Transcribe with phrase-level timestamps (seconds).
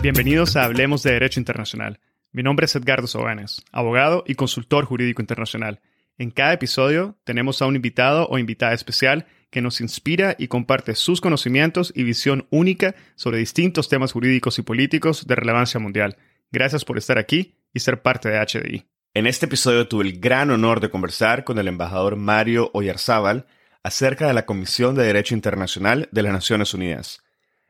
[0.00, 2.00] Bienvenidos a Hablemos de Derecho Internacional
[2.36, 5.80] mi nombre es Edgardo Sobanes, abogado y consultor jurídico internacional.
[6.18, 10.94] En cada episodio tenemos a un invitado o invitada especial que nos inspira y comparte
[10.96, 16.18] sus conocimientos y visión única sobre distintos temas jurídicos y políticos de relevancia mundial.
[16.52, 18.84] Gracias por estar aquí y ser parte de HDI.
[19.14, 23.46] En este episodio tuve el gran honor de conversar con el embajador Mario Oyarzábal
[23.82, 27.25] acerca de la Comisión de Derecho Internacional de las Naciones Unidas.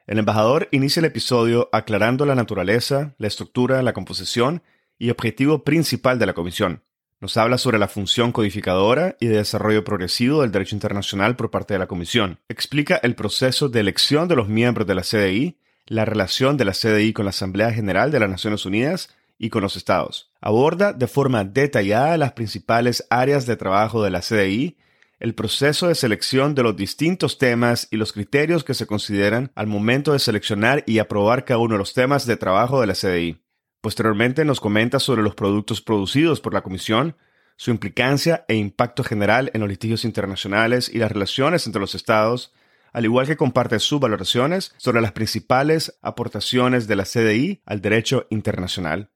[0.07, 4.63] El embajador inicia el episodio aclarando la naturaleza, la estructura, la composición
[4.99, 6.85] y objetivo principal de la comisión.
[7.21, 11.75] Nos habla sobre la función codificadora y de desarrollo progresivo del derecho internacional por parte
[11.75, 12.39] de la comisión.
[12.49, 16.73] Explica el proceso de elección de los miembros de la CDI, la relación de la
[16.73, 19.09] CDI con la Asamblea General de las Naciones Unidas
[19.39, 20.31] y con los estados.
[20.41, 24.77] Aborda de forma detallada las principales áreas de trabajo de la CDI
[25.19, 29.67] el proceso de selección de los distintos temas y los criterios que se consideran al
[29.67, 33.43] momento de seleccionar y aprobar cada uno de los temas de trabajo de la CDI.
[33.81, 37.17] Posteriormente nos comenta sobre los productos producidos por la Comisión,
[37.57, 42.53] su implicancia e impacto general en los litigios internacionales y las relaciones entre los Estados,
[42.93, 48.27] al igual que comparte sus valoraciones sobre las principales aportaciones de la CDI al derecho
[48.29, 49.11] internacional.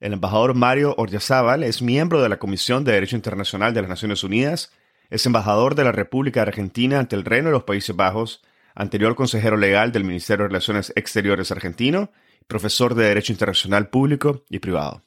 [0.00, 4.24] El embajador Mario Oryazábal es miembro de la Comisión de Derecho Internacional de las Naciones
[4.24, 4.72] Unidas
[5.12, 8.42] es embajador de la República Argentina ante el Reino de los Países Bajos,
[8.74, 12.10] anterior consejero legal del Ministerio de Relaciones Exteriores argentino,
[12.46, 15.04] profesor de Derecho Internacional Público y Privado.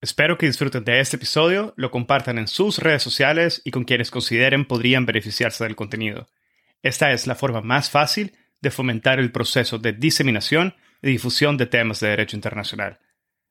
[0.00, 4.10] Espero que disfruten de este episodio, lo compartan en sus redes sociales y con quienes
[4.10, 6.28] consideren podrían beneficiarse del contenido.
[6.82, 11.66] Esta es la forma más fácil de fomentar el proceso de diseminación y difusión de
[11.66, 13.00] temas de derecho internacional.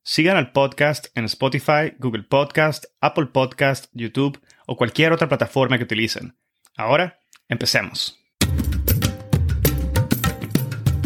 [0.08, 5.86] Sigan al podcast en Spotify, Google Podcast, Apple Podcast, YouTube o cualquier otra plataforma que
[5.86, 6.38] utilicen.
[6.78, 7.18] Ahora,
[7.50, 8.24] empecemos.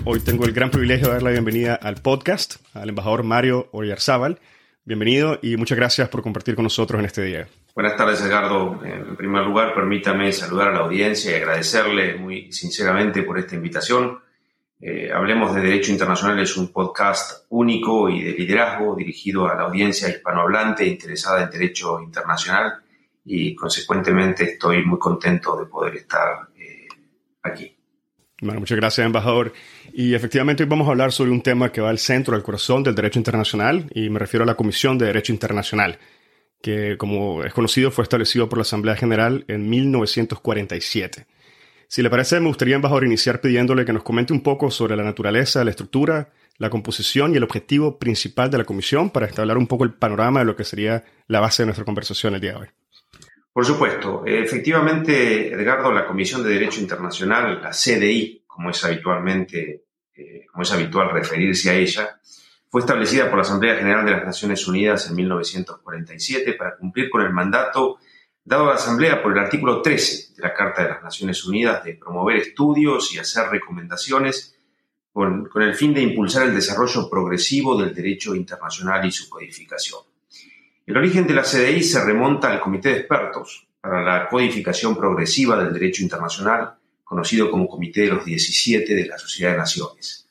[0.04, 4.38] Hoy tengo el gran privilegio de dar la bienvenida al podcast al embajador Mario Oyarzábal.
[4.84, 7.48] Bienvenido y muchas gracias por compartir con nosotros en este día.
[7.74, 8.84] Buenas tardes, Edgardo.
[8.84, 14.20] En primer lugar, permítame saludar a la audiencia y agradecerle muy sinceramente por esta invitación.
[14.82, 19.64] Eh, Hablemos de Derecho Internacional es un podcast único y de liderazgo dirigido a la
[19.64, 22.76] audiencia hispanohablante interesada en derecho internacional
[23.26, 26.88] y consecuentemente estoy muy contento de poder estar eh,
[27.44, 27.76] aquí.
[28.42, 29.52] Bueno, muchas gracias, embajador.
[29.92, 32.82] Y efectivamente hoy vamos a hablar sobre un tema que va al centro, al corazón
[32.82, 36.00] del derecho internacional, y me refiero a la Comisión de Derecho Internacional,
[36.62, 41.26] que como es conocido fue establecido por la Asamblea General en 1947.
[41.92, 45.04] Si le parece, me gustaría, embajador, iniciar pidiéndole que nos comente un poco sobre la
[45.04, 46.30] naturaleza, la estructura,
[46.60, 50.42] la composición y el objetivo principal de la comisión para establecer un poco el panorama
[50.42, 52.68] de lo que sería la base de nuestra conversación el día de hoy.
[53.52, 54.22] Por supuesto.
[54.24, 59.86] Efectivamente, Edgardo, la Comisión de Derecho Internacional, la CDI, como es habitualmente,
[60.16, 62.20] eh, como es habitual referirse a ella,
[62.70, 67.24] fue establecida por la Asamblea General de las Naciones Unidas en 1947 para cumplir con
[67.24, 67.98] el mandato
[68.44, 71.84] dado a la Asamblea por el artículo 13 de la Carta de las Naciones Unidas
[71.84, 74.56] de promover estudios y hacer recomendaciones
[75.12, 80.02] con, el fin de impulsar el desarrollo progresivo del derecho internacional y su codificación.
[80.86, 85.62] El origen de la CDI se remonta al Comité de Expertos para la Codificación Progresiva
[85.62, 90.28] del Derecho Internacional, conocido como Comité de los 17 de la Sociedad de Naciones.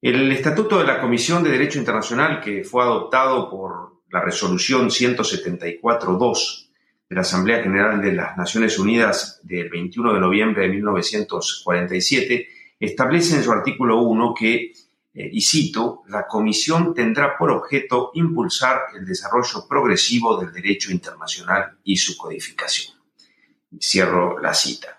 [0.00, 6.65] El Estatuto de la Comisión de Derecho Internacional, que fue adoptado por la Resolución 174.2
[7.08, 12.48] de la Asamblea General de las Naciones Unidas del 21 de noviembre de 1947
[12.80, 14.72] establece en su artículo 1 que,
[15.14, 21.78] eh, y cito, la Comisión tendrá por objeto impulsar el desarrollo progresivo del derecho internacional
[21.84, 22.96] y su codificación.
[23.80, 24.98] Cierro la cita.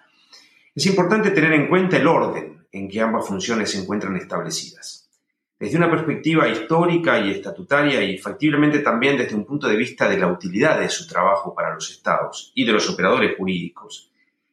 [0.73, 5.07] Es importante tener en cuenta el orden en que ambas funciones se encuentran establecidas
[5.59, 10.17] desde una perspectiva histórica y estatutaria y factiblemente también desde un punto de vista de
[10.17, 14.11] la utilidad de su trabajo para los estados y de los operadores jurídicos,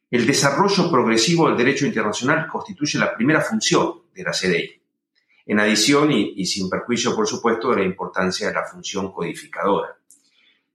[0.09, 4.81] el desarrollo progresivo del derecho internacional constituye la primera función de la CDI,
[5.47, 9.97] en adición y, sin perjuicio, por supuesto, de la importancia de la función codificadora.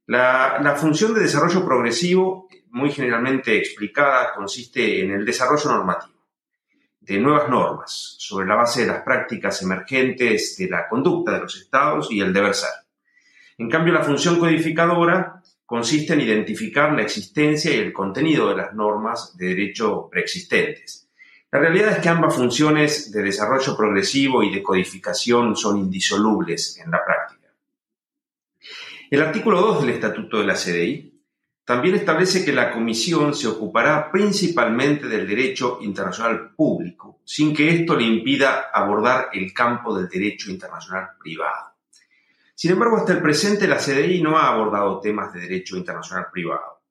[0.07, 6.21] la función de desarrollo progresivo, muy generalmente explicada, consiste en el desarrollo normativo
[7.01, 11.57] de nuevas normas sobre la base de las prácticas emergentes de la conducta de los
[11.57, 12.71] estados y el deber ser.
[13.59, 15.40] En cambio, la función codificadora
[15.71, 21.09] consiste en identificar la existencia y el contenido de las normas de derecho preexistentes.
[21.53, 26.91] La realidad es que ambas funciones de desarrollo progresivo y de codificación son indisolubles en
[26.91, 27.55] la práctica.
[29.13, 31.23] El artículo 2 del Estatuto de la CDI
[31.65, 37.95] también establece que la Comisión se ocupará principalmente del derecho internacional público, sin que esto
[37.95, 41.70] le impida abordar el campo del derecho internacional privado.
[42.61, 46.83] Sin embargo, hasta el presente la CDI no ha abordado temas de derecho internacional privado.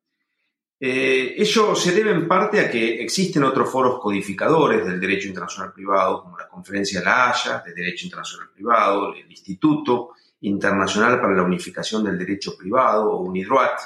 [0.80, 5.72] Eh, ello se debe en parte a que existen otros foros codificadores del derecho internacional
[5.72, 11.36] privado, como la Conferencia de la Haya de Derecho Internacional Privado, el Instituto Internacional para
[11.36, 13.80] la Unificación del Derecho Privado, o UNIDROIT,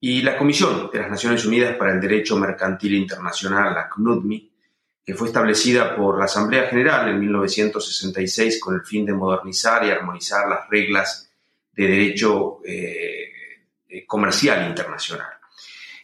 [0.00, 4.52] y la Comisión de las Naciones Unidas para el Derecho Mercantil Internacional, la CNUDMI,
[5.08, 9.90] que fue establecida por la Asamblea General en 1966 con el fin de modernizar y
[9.90, 11.32] armonizar las reglas
[11.72, 13.30] de derecho eh,
[13.88, 15.30] eh, comercial internacional.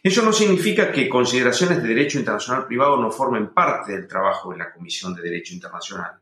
[0.01, 4.57] Eso no significa que consideraciones de derecho internacional privado no formen parte del trabajo de
[4.57, 6.19] la Comisión de Derecho Internacional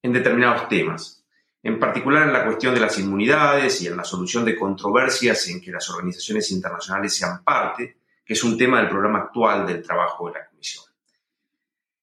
[0.00, 1.24] en determinados temas,
[1.64, 5.60] en particular en la cuestión de las inmunidades y en la solución de controversias en
[5.60, 10.28] que las organizaciones internacionales sean parte, que es un tema del programa actual del trabajo
[10.28, 10.49] de la.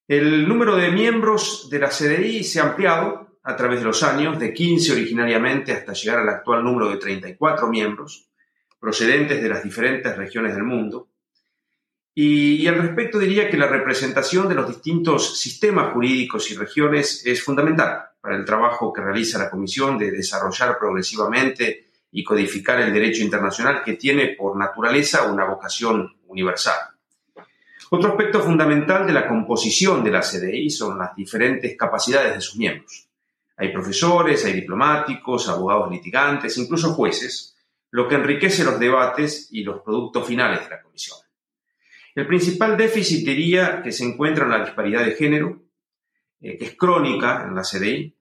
[0.07, 4.39] El número de miembros de la CDI se ha ampliado a través de los años,
[4.39, 8.29] de 15 originariamente hasta llegar al actual número de 34 miembros,
[8.79, 11.09] procedentes de las diferentes regiones del mundo.
[12.15, 17.43] Y, al respecto diría que la representación de los distintos sistemas jurídicos y regiones es
[17.43, 23.23] fundamental para el trabajo que realiza la Comisión de desarrollar progresivamente y codificar el derecho
[23.23, 26.96] internacional que tiene por naturaleza una vocación universal.
[27.89, 32.57] Otro aspecto fundamental de la composición de la CDI son las diferentes capacidades de sus
[32.57, 33.07] miembros.
[33.55, 37.55] Hay profesores, hay diplomáticos, abogados litigantes, incluso jueces,
[37.91, 41.17] lo que enriquece los debates y los productos finales de la Comisión.
[42.13, 45.61] El principal déficit diría que se encuentra en la disparidad de género,
[46.41, 48.13] eh, que es crónica en la CDI,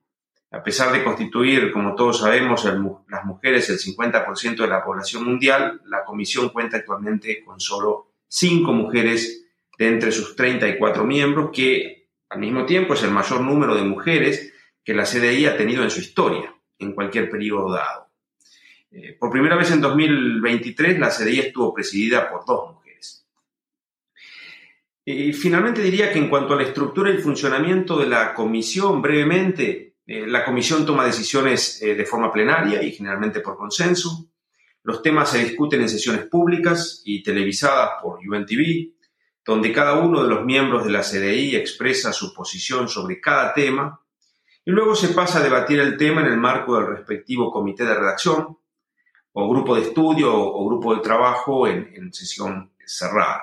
[0.53, 2.65] a pesar de constituir, como todos sabemos,
[3.09, 8.73] las mujeres el 50% de la población mundial, la Comisión cuenta actualmente con solo cinco
[8.73, 9.46] mujeres
[9.79, 14.53] de entre sus 34 miembros, que al mismo tiempo es el mayor número de mujeres
[14.85, 18.07] que la CDI ha tenido en su historia, en cualquier periodo dado.
[18.91, 23.27] Eh, por primera vez en 2023, la CDI estuvo presidida por dos mujeres.
[25.05, 29.97] Y finalmente diría que en cuanto a la estructura y funcionamiento de la comisión, brevemente,
[30.07, 34.31] eh, la comisión toma decisiones eh, de forma plenaria y generalmente por consenso.
[34.85, 38.96] Los temas se discuten en sesiones públicas y televisadas por UNTV,
[39.47, 44.01] donde cada uno de los miembros de la CDI expresa su posición sobre cada tema
[44.65, 47.95] y luego se pasa a debatir el tema en el marco del respectivo comité de
[47.95, 48.59] redacción
[49.33, 53.43] o grupo de estudio o, grupo de trabajo en, sesión cerrada.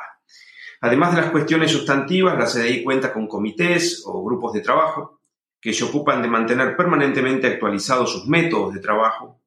[0.81, 5.21] Además de las cuestiones sustantivas, la CDI cuenta con comités o grupos de trabajo
[5.61, 9.39] que se ocupan de mantener permanentemente actualizados sus métodos de trabajo,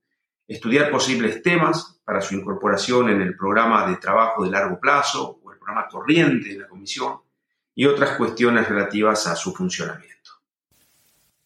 [0.49, 5.89] estudiar posibles temas para su incorporación en el programa de trabajo de largo plazo programa
[5.89, 7.17] corriente de la Comisión
[7.75, 10.15] y otras cuestiones relativas a su funcionamiento.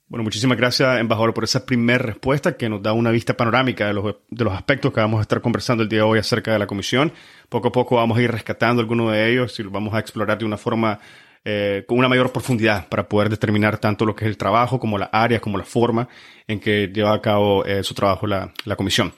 [0.09, 3.95] Bueno, muchísimas gracias, embajador, por esa primera respuesta que nos da una vista panorámica de
[3.95, 6.59] los, de los, aspectos que vamos a estar conversando el día de hoy acerca de
[6.59, 7.12] la comisión.
[7.49, 10.37] Poco a poco vamos a ir rescatando algunos de ellos y los vamos a explorar
[10.37, 10.99] de una forma
[11.45, 14.99] eh, con una mayor profundidad para poder determinar tanto lo que es el trabajo como
[14.99, 16.09] las áreas, como la forma
[16.47, 19.12] en que lleva a cabo eh, su trabajo la, la comisión.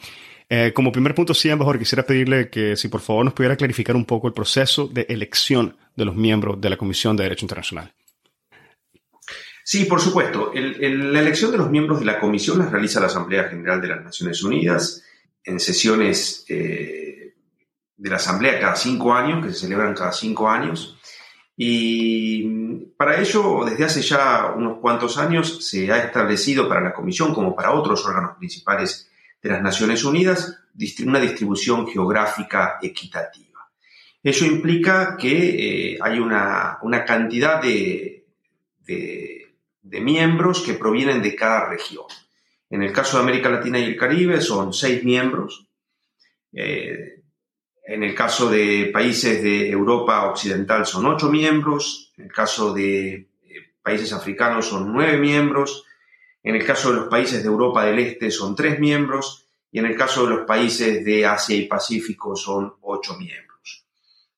[0.54, 3.96] Eh, como primer punto, sí, mejor quisiera pedirle que si por favor nos pudiera clarificar
[3.96, 7.90] un poco el proceso de elección de los miembros de la Comisión de Derecho Internacional.
[9.64, 10.52] Sí, por supuesto.
[10.54, 14.04] la elección de los miembros de la comisión la realiza la Asamblea General de las
[14.04, 15.02] Naciones Unidas
[15.42, 17.32] en sesiones de
[17.96, 20.98] la Asamblea cada cinco años, que se celebran cada cinco años.
[21.56, 27.32] Y para ello, desde hace ya unos cuantos años, se ha establecido para la Comisión,
[27.32, 29.08] como para otros órganos principales
[29.42, 30.60] de las Naciones Unidas,
[31.04, 33.68] una distribución geográfica equitativa.
[34.22, 38.24] Eso implica que eh, hay una, cantidad de,
[38.84, 42.04] de, miembros que provienen de cada región.
[42.70, 45.66] En el caso de América Latina y el Caribe son seis miembros.
[46.52, 47.22] Eh,
[47.84, 52.12] en el caso de países de Europa Occidental son ocho miembros.
[52.16, 53.28] En el caso de eh,
[53.82, 55.84] países africanos son nueve miembros.
[56.42, 59.46] En el caso de los países de Europa del Este son tres miembros.
[59.70, 63.86] Y en el caso de los países de Asia y Pacífico son ocho miembros.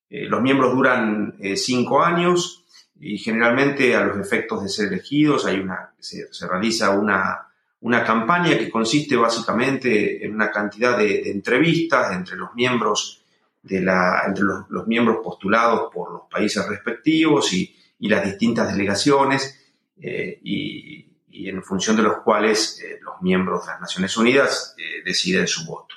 [0.09, 2.65] Eh, los miembros duran eh, cinco años
[3.01, 7.49] y generalmente a los efectos de ser elegidos hay una, se, realiza una,
[7.81, 13.25] una, campaña que consiste básicamente en una cantidad de, entrevistas entre los miembros
[13.63, 19.59] de la, entre los, miembros postulados por los países respectivos y, las distintas delegaciones
[19.99, 25.03] eh, y, en función de los cuales eh, los miembros de las Naciones Unidas eh,
[25.05, 25.95] deciden su voto.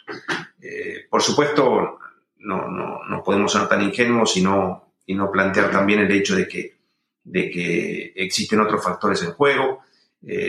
[1.09, 1.99] por supuesto,
[2.39, 6.47] no, no, podemos ser tan ingenuos y no, y no plantear también el hecho de
[6.47, 6.75] que,
[7.23, 9.81] de que existen otros factores en juego.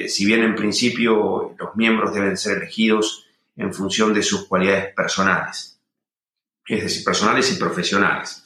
[0.08, 3.26] si bien en principio los miembros deben ser elegidos
[3.56, 5.78] en función de sus cualidades personales
[6.68, 8.44] es decir, personales y profesionales.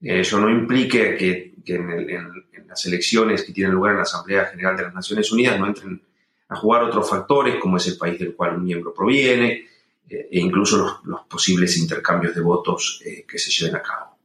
[0.00, 4.82] Eso no implique que, en, las elecciones que tienen lugar en la Asamblea General de
[4.84, 6.00] las Naciones Unidas no entren
[6.48, 9.68] a jugar otros factores, como es el país del cual un miembro proviene,
[10.08, 14.18] eh, e incluso los, posibles intercambios de votos eh, que se lleven a cabo.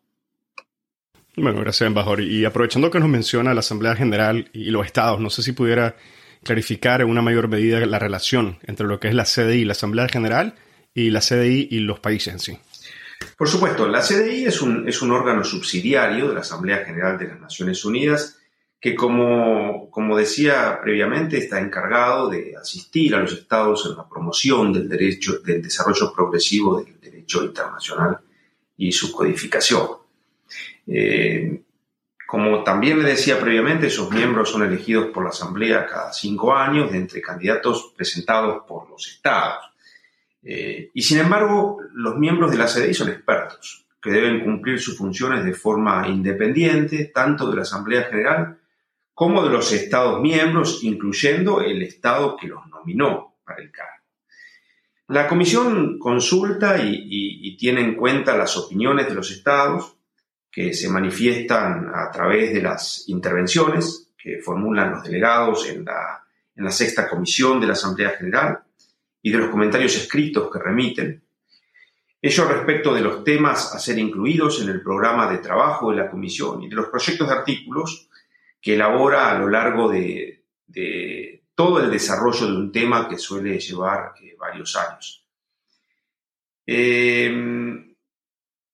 [1.37, 2.21] Bueno, gracias, embajador.
[2.21, 5.95] Y aprovechando que nos menciona la Asamblea General y los estados, no sé si pudiera
[6.43, 10.07] clarificar en una mayor medida la relación entre lo que es la CDI, la Asamblea
[10.07, 10.55] General,
[10.93, 12.57] y la CDI y los países en sí.
[13.37, 17.83] Por supuesto, la CDI es un, órgano subsidiario de la Asamblea General de las Naciones
[17.85, 18.39] Unidas
[18.79, 24.87] que, como, decía previamente, está encargado de asistir a los estados en la promoción del
[24.87, 28.19] derecho, del desarrollo progresivo del derecho internacional
[28.77, 29.87] y su codificación.
[30.87, 31.61] Eh,
[32.27, 36.91] como también le decía previamente, sus miembros son elegidos por la Asamblea cada cinco años
[36.91, 39.65] de entre candidatos presentados por los estados.
[40.47, 44.95] Eh, y sin embargo, los miembros de la CDI son expertos, que deben cumplir sus
[44.95, 48.59] funciones de forma independiente, tanto de la Asamblea General
[49.15, 53.91] como de los Estados miembros, incluyendo el Estado que los nominó para el cargo.
[55.07, 59.95] La Comisión consulta y, tiene en cuenta las opiniones de los Estados
[60.51, 67.07] que se manifiestan a través de las intervenciones que formulan los delegados en la sexta
[67.07, 68.64] comisión de la Asamblea General
[69.25, 71.23] y de los comentarios escritos que remiten.
[72.21, 76.11] Ello respecto de los temas a ser incluidos en el programa de trabajo de la
[76.11, 78.07] Comisión y de los proyectos de artículos
[78.61, 80.43] que elabora a lo largo de,
[81.55, 85.25] todo el desarrollo de un tema que suele llevar eh, varios años.
[86.67, 87.33] Eh,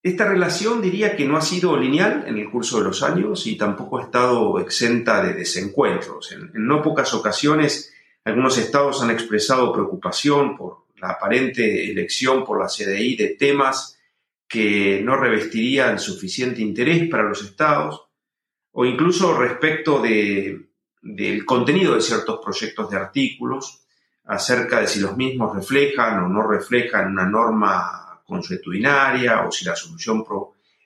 [0.04, 3.56] esta relación diría que no ha sido lineal en el curso de los años y
[3.56, 6.34] tampoco ha estado exenta de desencuentros.
[6.34, 7.94] en no pocas ocasiones
[8.24, 13.98] algunos estados han expresado preocupación por la aparente elección por la CDI de temas
[14.48, 18.08] que no revestirían suficiente interés para los estados,
[18.74, 23.86] o incluso respecto del contenido de ciertos proyectos de artículos,
[24.26, 29.76] acerca de si los mismos reflejan o no reflejan una norma consuetudinaria o si la
[29.76, 30.24] solución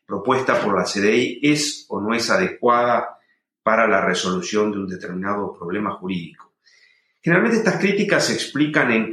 [0.06, 3.20] propuesta por la CDI es o no es adecuada
[3.62, 6.55] para la resolución de un determinado problema jurídico.
[7.26, 9.10] Generalmente estas críticas se explican en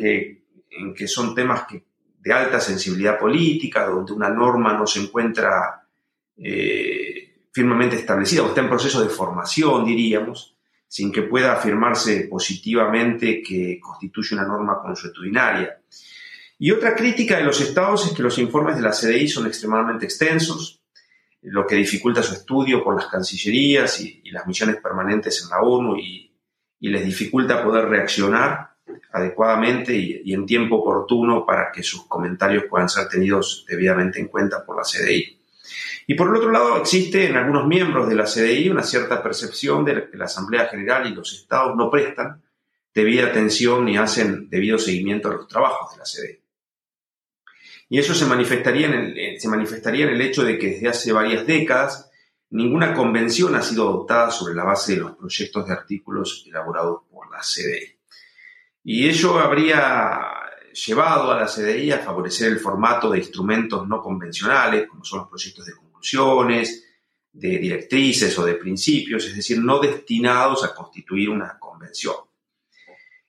[0.95, 1.65] que, son temas
[2.19, 5.89] de alta sensibilidad política, donde una norma no se encuentra
[6.37, 13.43] eh, firmemente establecida o está en proceso de formación, diríamos, sin que pueda afirmarse positivamente
[13.43, 15.81] que constituye una norma consuetudinaria.
[16.59, 20.05] Y otra crítica de los estados es que los informes de la CDI son extremadamente
[20.05, 20.83] extensos,
[21.41, 25.63] lo que dificulta su estudio por las cancillerías y, y las misiones permanentes en la
[25.63, 26.32] ONU y,
[26.83, 28.73] y les dificulta poder reaccionar
[29.13, 34.67] adecuadamente y, en tiempo oportuno para que sus comentarios puedan ser tenidos debidamente en cuenta
[34.67, 35.39] por la CDI.
[36.09, 39.85] Y por el otro lado, existe en algunos miembros de la CDI una cierta percepción
[39.85, 42.43] de que la Asamblea General y los estados no prestan
[42.93, 46.41] debida atención ni hacen debido seguimiento a los trabajos de la CDI.
[47.91, 51.13] Y eso se manifestaría en el, se manifestaría en el hecho de que desde hace
[51.13, 52.11] varias décadas
[52.53, 57.31] Ninguna convención ha sido adoptada sobre la base de los proyectos de artículos elaborados por
[57.31, 57.99] la CDE.
[58.85, 60.21] Y ello habría
[60.87, 65.29] llevado a la CDI a favorecer el formato de instrumentos no convencionales, como son los
[65.29, 66.85] proyectos de conclusiones,
[67.33, 72.17] de directrices o de principios, es decir, no destinados a constituir una convención.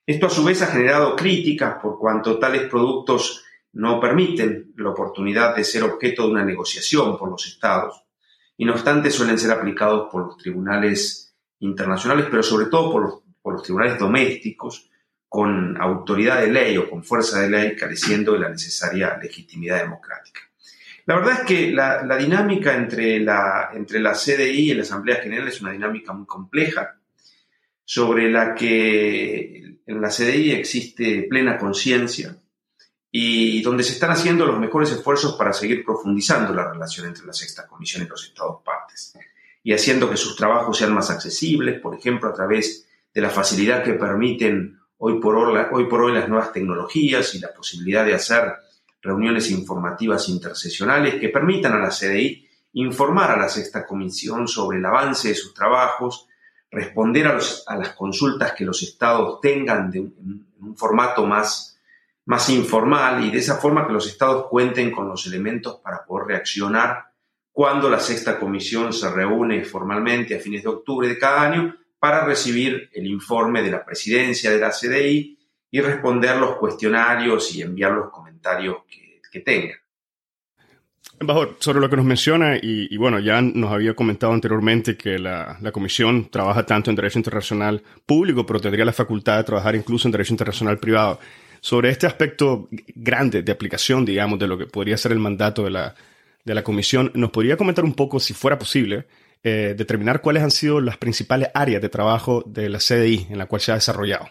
[0.05, 5.55] Esto a su vez ha generado críticas por cuanto tales productos no permiten la oportunidad
[5.55, 8.03] de ser objeto de una negociación por los estados
[8.57, 13.13] y no obstante suelen ser aplicados por los tribunales internacionales, pero sobre todo por los,
[13.41, 14.89] por los tribunales domésticos,
[15.27, 20.41] con autoridad de ley o con fuerza de ley, careciendo de la necesaria legitimidad democrática.
[21.05, 25.47] La verdad es que la, dinámica entre la, entre la CDI y la Asamblea General
[25.47, 26.99] es una dinámica muy compleja,
[27.83, 32.37] sobre la que en la CDI existe plena conciencia
[33.15, 37.33] y donde se están haciendo los mejores esfuerzos para seguir profundizando la relación entre la
[37.33, 39.13] Sexta Comisión y los Estados partes
[39.63, 43.83] y haciendo que sus trabajos sean más accesibles, por ejemplo, a través de la facilidad
[43.83, 48.51] que permiten hoy por hoy, las nuevas tecnologías y la posibilidad de hacer
[48.99, 54.85] reuniones informativas intersesionales que permitan a la CDI informar a la Sexta Comisión sobre el
[54.85, 56.27] avance de sus trabajos,
[56.71, 57.33] responder a,
[57.77, 61.72] las consultas que los estados tengan de en un formato más,
[62.25, 66.27] más informal y de esa forma que los estados cuenten con los elementos para poder
[66.27, 67.05] reaccionar
[67.51, 72.25] cuando la Sexta Comisión se reúne formalmente a fines de octubre de cada año para
[72.25, 75.37] recibir el informe de la presidencia de la CDI
[75.69, 79.77] y responder los cuestionarios y enviar los comentarios que, que tengan.
[81.19, 85.57] Embajador, sobre lo que nos menciona, y, bueno, ya nos había comentado anteriormente que la,
[85.61, 90.07] la, Comisión trabaja tanto en Derecho Internacional Público, pero tendría la facultad de trabajar incluso
[90.07, 91.19] en Derecho Internacional Privado.
[91.63, 95.69] Sobre este aspecto grande de aplicación, digamos, de lo que podría ser el mandato de
[95.69, 95.95] la,
[96.43, 99.07] de la Comisión, ¿nos podría comentar un poco, si fuera posible,
[99.41, 103.45] eh, determinar cuáles han sido las principales áreas de trabajo de la CDI en la
[103.45, 104.27] cual se ha desarrollado?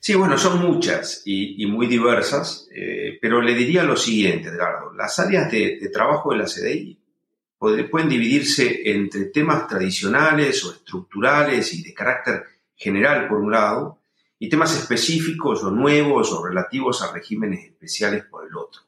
[0.00, 4.92] Sí, bueno, son muchas y, muy diversas, eh, pero le diría lo siguiente, Edgardo.
[4.92, 6.98] Las áreas de, trabajo de la CDI
[7.60, 12.42] pueden dividirse entre temas tradicionales o estructurales y de carácter
[12.74, 14.00] general, por un lado,
[14.44, 18.82] y temas específicos o nuevos o relativos a regímenes especiales por el otro.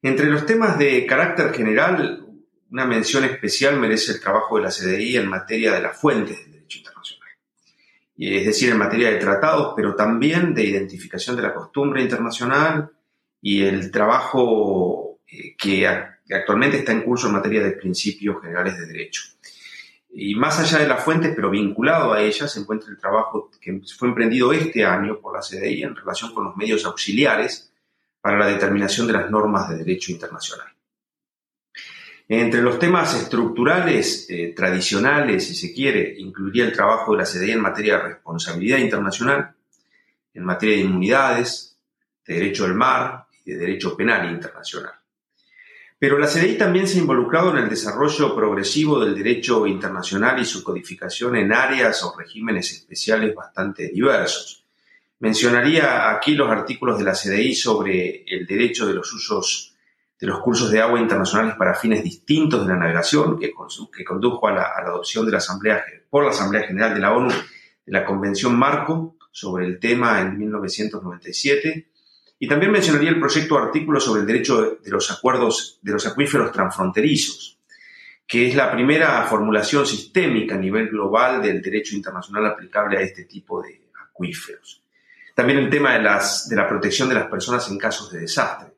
[0.00, 2.26] Entre los temas de carácter general,
[2.70, 6.52] una mención especial merece el trabajo de la CDI en materia de las fuentes del
[6.52, 7.22] derecho internacional
[8.16, 12.90] es decir, en materia de tratados, pero también de identificación de la costumbre internacional
[13.40, 18.86] y el trabajo eh, que actualmente está en curso en materia de principios generales de
[18.86, 19.22] derecho.
[20.14, 23.80] Y más allá de las fuentes, pero vinculado a ellas, se encuentra el trabajo que
[23.96, 27.72] fue emprendido este año por la CDI en relación con los medios auxiliares
[28.20, 30.68] para la determinación de las normas de derecho internacional.
[32.28, 37.52] Entre los temas estructurales eh, tradicionales, si se quiere, incluiría el trabajo de la CDI
[37.52, 39.54] en materia de responsabilidad internacional,
[40.34, 41.76] en materia de inmunidades,
[42.26, 45.01] de derecho del mar y de derecho penal internacional.
[46.02, 50.44] Pero la CDI también se ha involucrado en el desarrollo progresivo del derecho internacional y
[50.44, 54.64] su codificación en áreas o regímenes especiales bastante diversos.
[55.20, 59.76] Mencionaría aquí los artículos de la CDI sobre el derecho de los usos
[60.18, 63.52] de los cursos de agua internacionales para fines distintos de la navegación, que,
[64.04, 67.92] condujo a la, adopción de la Asamblea, por la Asamblea General de la ONU de
[67.92, 71.91] la Convención Marco sobre el tema en 1997.
[72.42, 76.50] Y también mencionaría el proyecto artículo sobre el derecho de los acuerdos de los acuíferos
[76.50, 77.56] transfronterizos,
[78.26, 83.26] que es la primera formulación sistémica a nivel global del derecho internacional aplicable a este
[83.26, 84.82] tipo de acuíferos.
[85.36, 88.72] También el tema de, las, de la protección de las personas en casos de desastre.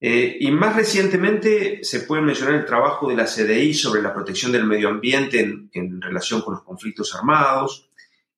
[0.00, 4.52] Eh, y más recientemente se puede mencionar el trabajo de la CDI sobre la protección
[4.52, 7.90] del medio ambiente en, relación con los conflictos armados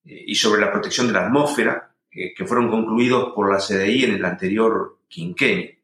[0.06, 4.04] eh, y sobre la protección de la atmósfera, eh, que fueron concluidos por la CDI
[4.04, 5.78] en el anterior quinquenio.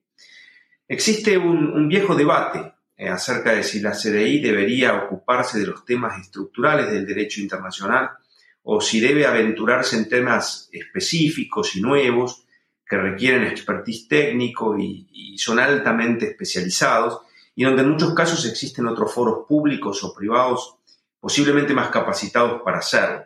[0.87, 6.91] Existe un, viejo debate acerca de si la CDI debería ocuparse de los temas estructurales
[6.91, 8.11] del derecho internacional
[8.63, 12.47] o si debe aventurarse en temas específicos y nuevos
[12.87, 17.23] que requieren expertise técnico y, son altamente especializados
[17.57, 20.77] y donde en muchos casos existen otros foros públicos o privados
[21.19, 23.25] posiblemente más capacitados para hacerlo.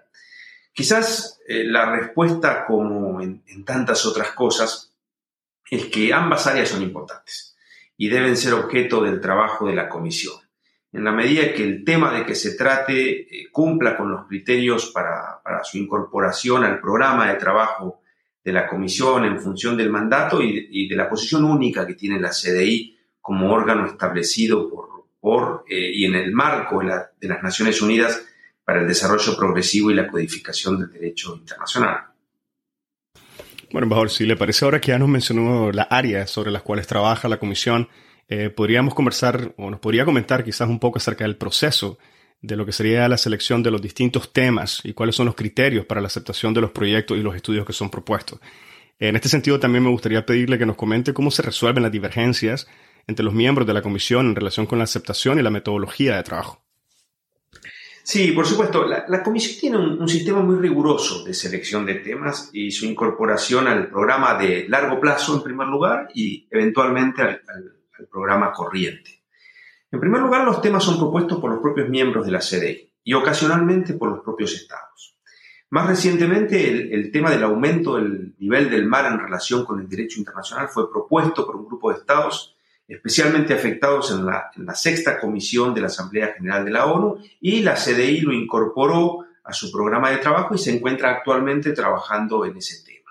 [0.73, 4.93] Quizás eh, la respuesta, como en, tantas otras cosas,
[5.71, 7.57] es que ambas áreas son importantes
[7.97, 10.35] y deben ser objeto del trabajo de la comisión.
[10.93, 14.93] En la medida que el tema de que se trate eh, cumpla con los criterios
[14.93, 18.03] para, su incorporación al programa de trabajo
[18.45, 22.29] de la comisión en función del mandato y, de la posición única que tiene la
[22.29, 24.69] CDI como órgano establecido
[25.19, 28.28] por, eh, y en el marco de las Naciones Unidas
[28.69, 32.01] para el desarrollo progresivo y la codificación del derecho internacional.
[33.73, 36.87] Bueno, embajador, si le parece ahora que ya nos mencionó las áreas sobre las cuales
[36.87, 37.89] trabaja la comisión,
[38.29, 41.99] eh, podríamos conversar o nos podría comentar quizás un poco acerca del proceso
[42.43, 45.87] de lo que sería la selección de los distintos temas y cuáles son los criterios
[45.87, 48.39] para la aceptación de los proyectos y los estudios que son propuestos.
[48.99, 52.69] En este sentido, también me gustaría pedirle que nos comente cómo se resuelven las divergencias
[53.07, 56.23] entre los miembros de la comisión en relación con la aceptación y la metodología de
[56.23, 56.68] trabajo.
[58.09, 58.87] Sí, por supuesto.
[58.87, 63.90] La, comisión tiene un, sistema muy riguroso de selección de temas y su incorporación al
[63.90, 67.42] programa de largo plazo en primer lugar y eventualmente al,
[68.11, 69.25] programa corriente.
[69.90, 73.12] En primer lugar, los temas son propuestos por los propios miembros de la CDI y
[73.12, 75.18] ocasionalmente por los propios estados.
[75.68, 79.88] Más recientemente, el, el, tema del aumento del nivel del mar en relación con el
[79.88, 82.57] derecho internacional fue propuesto por un grupo de estados
[82.88, 87.74] especialmente afectados en la, sexta comisión de la Asamblea General de la ONU y la
[87.74, 92.83] CDI lo incorporó a su programa de trabajo y se encuentra actualmente trabajando en ese
[92.85, 93.11] tema.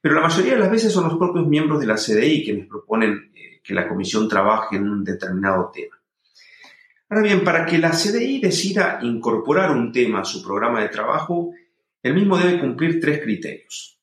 [0.00, 3.30] Pero la mayoría de las veces son los propios miembros de la CDI quienes proponen
[3.34, 6.00] eh, que la comisión trabaje en un determinado tema.
[7.10, 11.52] Ahora bien, para que la CDI decida incorporar un tema a su programa de trabajo,
[12.02, 13.98] el mismo debe cumplir tres criterios.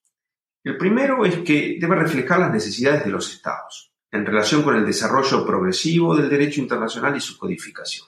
[0.64, 4.86] El primero es que debe reflejar las necesidades de los estados en relación con el
[4.86, 8.08] desarrollo progresivo del derecho internacional y su codificación.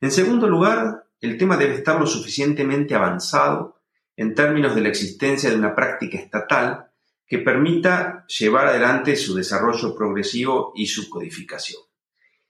[0.00, 3.82] En segundo lugar, el tema debe estar lo suficientemente avanzado
[4.16, 6.90] en términos de la existencia de una práctica estatal
[7.26, 11.80] que permita llevar adelante su desarrollo progresivo y su codificación.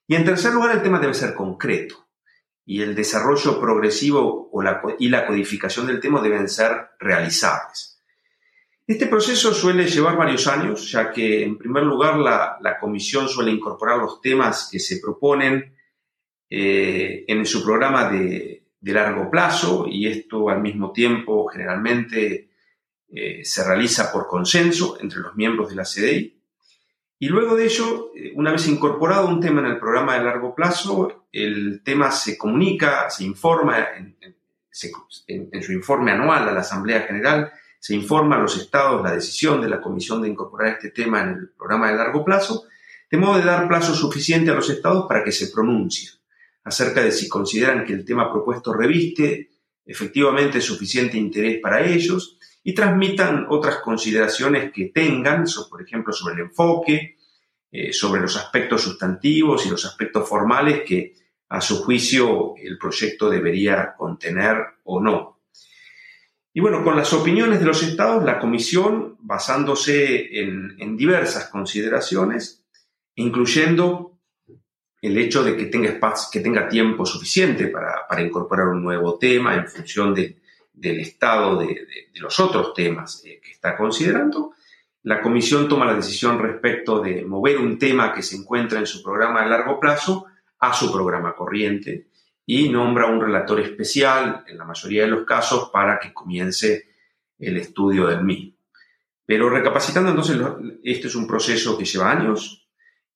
[0.07, 2.09] Y en tercer lugar, el tema debe ser concreto
[2.65, 4.51] y el desarrollo progresivo
[4.99, 7.92] y la codificación del tema deben ser realizables.
[8.93, 13.97] Este proceso suele llevar varios años, ya que en primer lugar la, comisión suele incorporar
[13.97, 15.75] los temas que se proponen
[16.51, 22.51] eh, en su programa de, largo plazo y esto al mismo tiempo generalmente
[23.09, 26.39] eh, se realiza por consenso entre los miembros de la CDI.
[27.19, 30.55] Y luego de ello, eh, una vez incorporado un tema en el programa de largo
[30.55, 37.51] plazo, el tema se comunica, se informa en su informe anual a la Asamblea General
[37.83, 41.31] se informa a los estados la decisión de la Comisión de incorporar este tema en
[41.31, 42.67] el programa de largo plazo,
[43.11, 46.13] de modo de dar plazo suficiente a los estados para que se pronuncien
[46.63, 49.51] acerca de si consideran que el tema propuesto reviste
[49.85, 56.41] efectivamente suficiente interés para ellos y transmitan otras consideraciones que tengan, por ejemplo, sobre el
[56.43, 57.17] enfoque,
[57.73, 61.15] eh, sobre los aspectos sustantivos y los aspectos formales que
[61.49, 65.32] a su juicio el proyecto debería contener o no.
[66.55, 72.65] Y bueno, con las opiniones de los estados, la comisión, basándose en, diversas consideraciones,
[73.15, 74.19] incluyendo
[75.01, 81.01] el hecho de que tenga, tiempo suficiente para, incorporar un nuevo tema en función del
[81.01, 81.87] estado de,
[82.17, 84.53] los otros temas eh, que está considerando,
[85.05, 89.03] la comisión toma la decisión respecto de mover un tema que se encuentra en su
[89.03, 90.27] programa de largo plazo
[90.61, 92.12] a su programa corriente
[92.47, 96.89] y nombra un relator especial, en la mayoría de los casos, para que comience
[97.39, 98.53] el estudio del mismo.
[99.25, 100.39] Pero recapacitando, entonces,
[100.83, 102.69] este es un proceso que lleva años.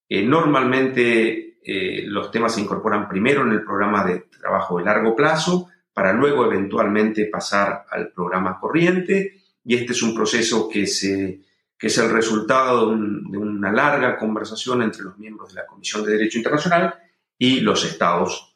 [0.08, 5.16] Eh, normalmente eh, los temas se incorporan primero en el programa de trabajo de largo
[5.16, 9.42] plazo, para luego eventualmente pasar al programa corriente.
[9.64, 11.40] Y este es un proceso que, se,
[11.76, 16.12] que es el resultado de, una larga conversación entre los miembros de la Comisión de
[16.12, 16.94] Derecho Internacional
[17.36, 18.55] y los estados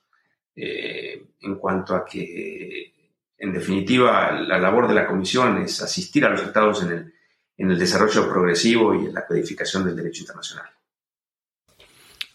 [0.63, 2.93] eh, en cuanto a que,
[3.39, 7.15] en definitiva, la labor de la Comisión es asistir a los estados en el,
[7.57, 10.67] en el desarrollo progresivo y en la codificación del derecho internacional.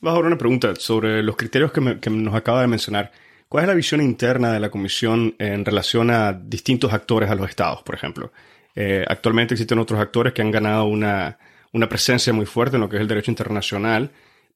[0.02, 3.12] Vamos ahora una pregunta sobre los criterios que, que, nos acaba de mencionar.
[3.48, 7.48] ¿Cuál es la visión interna de la Comisión en relación a distintos actores a los
[7.48, 8.32] estados, por ejemplo?
[8.74, 11.38] Eh, actualmente existen otros actores que han ganado una,
[11.74, 14.12] una presencia muy fuerte en lo que es el derecho internacional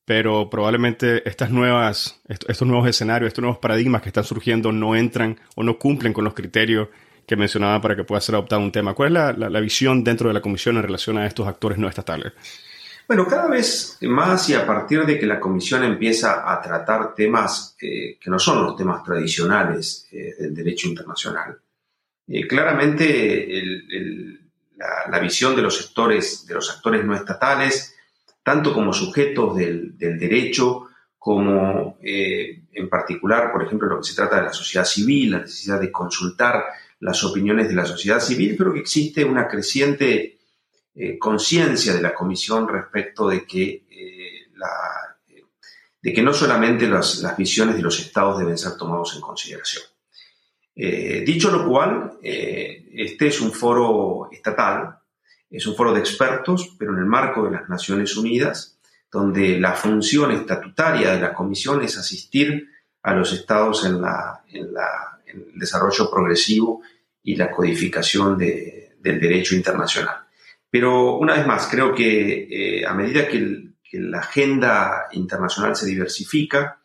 [0.09, 5.39] pero probablemente estas nuevas, estos nuevos escenarios, estos nuevos paradigmas que están surgiendo no entran
[5.55, 6.87] o no cumplen con los criterios
[7.27, 8.95] que mencionaba para que pueda ser adoptado un tema.
[8.95, 12.33] ¿Cuál es la, visión dentro de la Comisión en relación a estos actores no estatales?
[13.07, 17.75] Bueno, cada vez más y a partir de que la Comisión empieza a tratar temas
[17.77, 21.55] que no son los temas tradicionales eh, del derecho internacional,
[22.27, 23.61] eh, claramente
[24.75, 27.93] la, la, visión de los, actores, de los actores no estatales
[28.49, 30.87] tanto como sujetos del, derecho,
[31.19, 35.41] como eh, en particular, por ejemplo, lo que se trata de la sociedad civil, la
[35.41, 36.65] necesidad de consultar
[36.99, 40.39] las opiniones de la sociedad civil, pero que existe una creciente
[40.95, 44.47] eh, conciencia de la Comisión respecto de que, eh,
[46.01, 49.83] de que no solamente las, las, visiones de los estados deben ser tomados en consideración.
[50.73, 54.98] dicho lo cual, este es un foro estatal
[55.49, 58.77] es un foro de expertos, pero en el marco de las Naciones Unidas,
[59.11, 62.69] donde la función estatutaria de la comisión es asistir
[63.01, 64.01] a los estados en,
[64.53, 66.81] el desarrollo progresivo
[67.23, 70.17] y la codificación del derecho internacional.
[70.69, 76.79] Pero una vez más, creo que eh, a medida que, la agenda internacional se diversifica,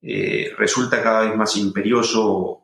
[0.00, 2.62] eh, resulta cada vez más imperioso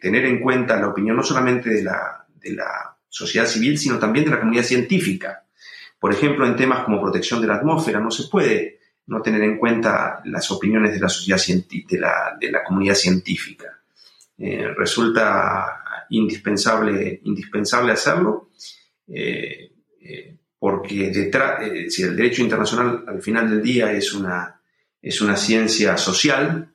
[0.00, 4.24] tener en cuenta la opinión no solamente de la, de la sociedad civil, sino también
[4.24, 5.44] de la comunidad científica.
[6.00, 9.56] Por ejemplo, en temas como protección de la atmósfera, no se puede no tener en
[9.56, 11.40] cuenta las opiniones de la sociedad
[11.88, 13.66] de la, de la comunidad científica.
[14.36, 18.50] Eh, resulta indispensable, indispensable hacerlo,
[19.06, 24.60] eh, eh, porque detrás, si el derecho internacional al final del día es una,
[25.00, 26.74] es una ciencia social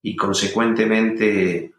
[0.00, 1.72] y consecuentemente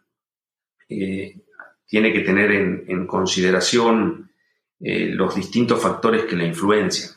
[1.94, 4.32] tiene que tener en, consideración
[4.80, 7.12] los distintos factores que la influencian.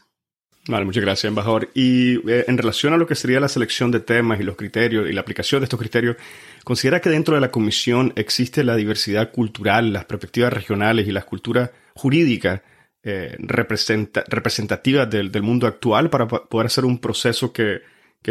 [0.68, 1.70] Vale, muchas gracias, embajador.
[1.72, 5.08] Y eh, en relación a lo que sería la selección de temas y los criterios
[5.08, 6.16] y la aplicación de estos criterios,
[6.62, 11.24] ¿considera que dentro de la comisión existe la diversidad cultural, las perspectivas regionales y las
[11.24, 12.60] culturas jurídicas
[13.02, 17.80] eh, representativas del, mundo actual para poder hacer un proceso que,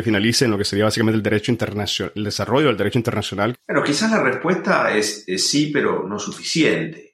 [0.03, 3.55] finalice en lo que sería básicamente el derecho internacional, el desarrollo del derecho internacional?
[3.67, 7.05] Bueno, quizás la respuesta es sí, pero no suficiente.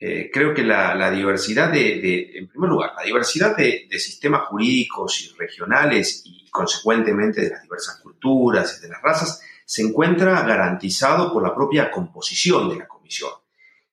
[0.00, 5.36] Eh, creo que la, diversidad de, en primer lugar, la diversidad de, sistemas jurídicos y
[5.36, 11.42] regionales y consecuentemente de las diversas culturas y de las razas se encuentra garantizado por
[11.42, 13.30] la propia composición de la comisión.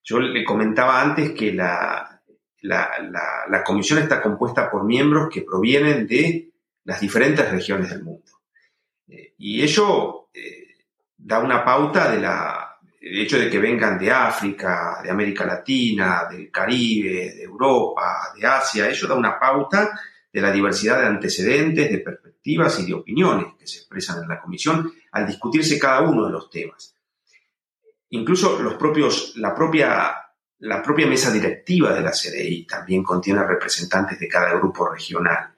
[0.03, 2.21] Yo le comentaba antes que la,
[2.61, 6.51] la comisión está compuesta por miembros que provienen de
[6.85, 8.31] las diferentes regiones del mundo.
[9.07, 10.85] Eh, y ello eh,
[11.17, 16.25] da una pauta de la el hecho de que vengan de África, de América Latina,
[16.27, 19.91] del Caribe, de Europa, de Asia, eso da una pauta
[20.33, 24.41] de la diversidad de antecedentes, de perspectivas y de opiniones que se expresan en la
[24.41, 26.95] comisión al discutirse cada uno de los temas.
[28.09, 30.15] Incluso los propios, la, propia,
[30.57, 35.54] la propia mesa directiva de la CDI también contiene representantes de cada grupo regional.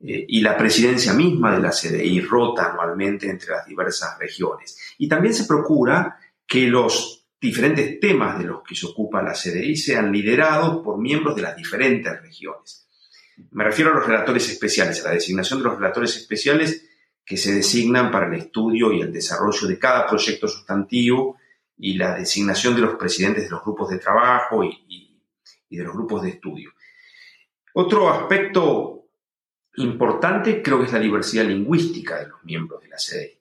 [0.00, 4.78] Eh, y la presidencia misma de la CDI rota anualmente entre las diversas regiones.
[4.98, 9.76] Y también se procura que los diferentes temas de los que se ocupa la CDI
[9.76, 12.86] sean liderados por miembros de las diferentes regiones.
[13.50, 16.86] Me refiero a los relatores especiales, a la designación de los relatores especiales
[17.24, 21.36] que se designan para el estudio y el desarrollo de cada proyecto sustantivo
[21.76, 25.20] y la designación de los presidentes de los grupos de trabajo y,
[25.68, 26.72] de los grupos de estudio.
[27.74, 28.95] Otro aspecto
[29.76, 33.36] importante creo que es la diversidad lingüística de los miembros de la CDI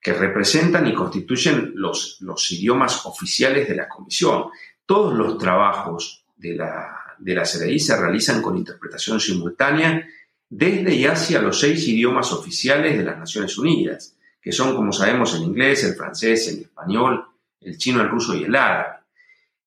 [0.00, 4.44] que representan y constituyen los, los idiomas oficiales de la Comisión.
[4.84, 10.06] Todos los trabajos de la, de la CDI se realizan con interpretación simultánea
[10.48, 15.34] desde y hacia los seis idiomas oficiales de las Naciones Unidas, que son, como sabemos,
[15.34, 17.26] el inglés, el francés, el español,
[17.60, 19.00] el chino, el ruso y el árabe.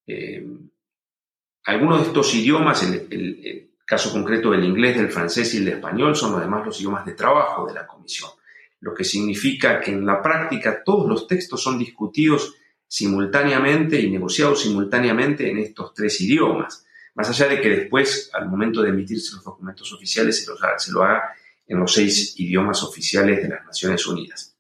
[0.08, 0.48] Eh,
[1.66, 6.36] algunos de estos idiomas, el, caso concreto del inglés, del francés y el español, son
[6.36, 8.30] además los idiomas de trabajo de la Comisión
[8.82, 12.56] lo que significa que en la práctica todos los textos son discutidos
[12.88, 18.82] simultáneamente y negociados simultáneamente en estos tres idiomas, más allá de que después, al momento
[18.82, 20.46] de emitirse los documentos oficiales, se,
[20.78, 21.36] se lo haga
[21.68, 24.56] en los seis idiomas oficiales de las Naciones Unidas.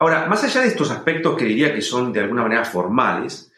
[0.00, 3.52] Ahora, más allá de estos aspectos que diría que son de alguna manera formales,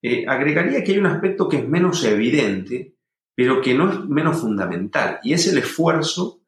[0.00, 2.95] eh, agregaría que hay un aspecto que es menos evidente,
[3.36, 6.40] pero que no es menos fundamental, y es el esfuerzo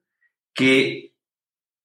[0.55, 1.13] que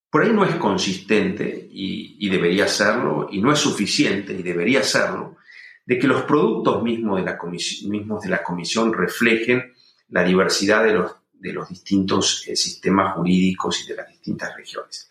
[0.10, 5.38] por ahí no es consistente y, debería serlo, y no es suficiente y debería serlo,
[5.86, 9.74] de que los productos mismos de la, comisión, mismos de la comisión reflejen
[10.08, 15.10] la diversidad de los, de los distintos eh, sistemas jurídicos y de las distintas regiones.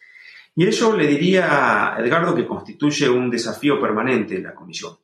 [0.55, 4.96] Y eso le diría a Edgardo que constituye un desafío permanente en la comisión.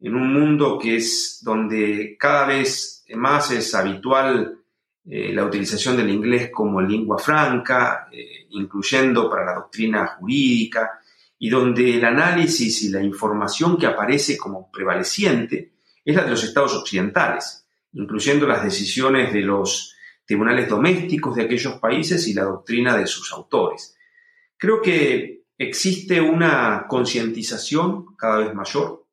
[0.00, 4.58] En un mundo que es donde cada vez más es habitual
[5.10, 11.00] eh, la utilización del inglés como lengua franca, eh, incluyendo para la doctrina jurídica,
[11.38, 15.72] y donde el análisis y la información que aparece como prevaleciente
[16.04, 19.94] es la de los estados occidentales, incluyendo las decisiones de los
[20.26, 23.96] tribunales domésticos de aquellos países y la doctrina de sus autores.
[24.58, 29.06] Creo que existe una concientización cada vez mayor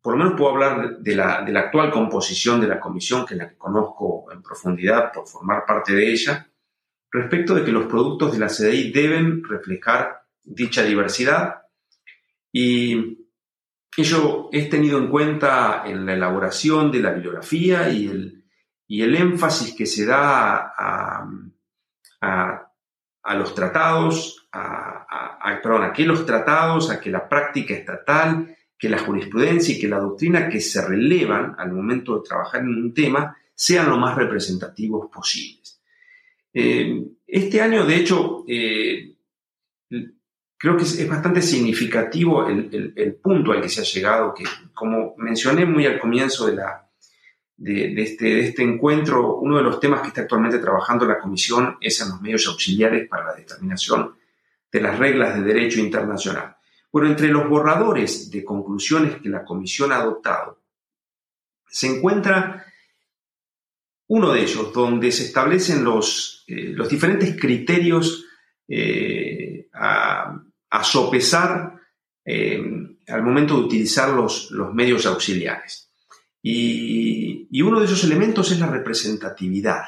[0.00, 3.48] por lo menos puedo hablar de la, actual composición de la comisión, que es la
[3.48, 6.48] que conozco en profundidad por formar parte de ella,
[7.10, 11.62] respecto de que los productos de la CDI deben reflejar dicha diversidad.
[12.52, 13.26] Y
[13.96, 18.44] ello es tenido en cuenta en la elaboración de la bibliografía y el,
[18.86, 21.28] y el énfasis que se da a,
[22.20, 28.56] a, los tratados, a, a, perdón, a que los tratados, a que la práctica estatal,
[28.78, 32.68] que la jurisprudencia y que la doctrina que se relevan al momento de trabajar en
[32.68, 35.80] un tema sean lo más representativos posibles.
[36.54, 39.16] Eh, este año, de hecho, eh,
[40.56, 45.66] creo que es, bastante significativo el, punto al que se ha llegado, que como mencioné
[45.66, 50.58] muy al comienzo de, este, de este encuentro, uno de los temas que está actualmente
[50.58, 54.14] trabajando la Comisión es en los medios auxiliares para la determinación
[54.70, 56.57] de las reglas de derecho internacional.
[56.90, 60.62] Bueno, entre los borradores de conclusiones que la Comisión ha adoptado,
[61.66, 62.64] se encuentra
[64.08, 68.24] uno de ellos, donde se establecen los, eh, los diferentes criterios
[68.66, 70.44] eh, a,
[70.82, 71.74] sopesar
[72.24, 72.62] eh,
[73.08, 75.90] al momento de utilizar los, los medios auxiliares.
[76.42, 79.82] Y, y, uno de esos elementos es la representatividad.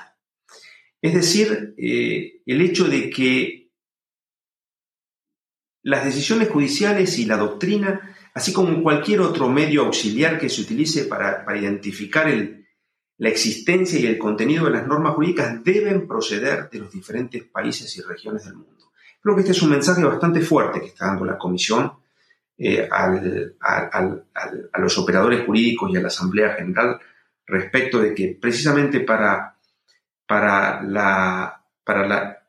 [1.01, 3.60] Es decir, el hecho de que
[5.83, 11.05] las decisiones judiciales y la doctrina, así como cualquier otro medio auxiliar que se utilice
[11.05, 12.27] para, identificar
[13.19, 17.97] la existencia y el contenido de las normas jurídicas, deben proceder de los diferentes países
[17.97, 18.91] y regiones del mundo.
[19.23, 21.93] Creo que este es un mensaje bastante fuerte que está dando la Comisión
[22.57, 26.99] eh, a los operadores jurídicos y a la Asamblea General
[27.47, 29.57] respecto de que precisamente para,
[30.27, 32.40] para, la, para la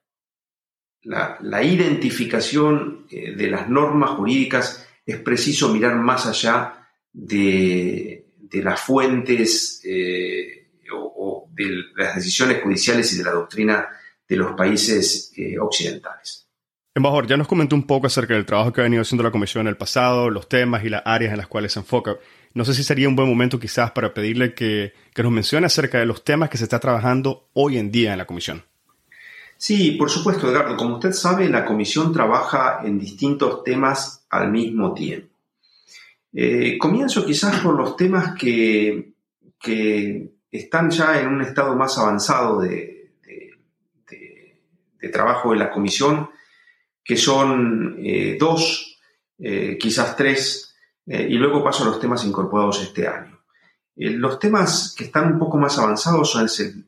[1.04, 9.82] la, identificación eh, de las normas jurídicas es preciso mirar más allá de, las fuentes
[9.84, 13.90] eh, o, de las decisiones judiciales y de la doctrina
[14.28, 16.48] de los países eh, occidentales.
[16.94, 19.62] Embajador, ya nos comentó un poco acerca del trabajo que ha venido haciendo la Comisión
[19.62, 22.18] en el pasado, los temas y las áreas en las cuales se enfoca.
[22.54, 26.00] No sé si sería un buen momento quizás para pedirle que, que nos mencione acerca
[26.00, 28.66] de los temas que se está trabajando hoy en día en la Comisión.
[29.62, 30.76] Sí, por supuesto, Edgardo.
[30.76, 35.36] Como usted sabe, la comisión trabaja en distintos temas al mismo tiempo.
[36.34, 39.14] Eh, comienzo quizás por los temas que,
[40.50, 43.12] están ya en un estado más avanzado de,
[45.14, 46.32] trabajo de la comisión,
[47.04, 49.00] que son eh, dos,
[49.38, 53.40] eh, quizás tres, y luego paso a los temas incorporados este año.
[53.96, 56.86] los temas que están un poco más avanzados son el,